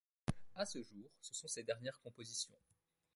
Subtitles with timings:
[0.55, 2.57] À ce jour, ce sont ses dernières compositions.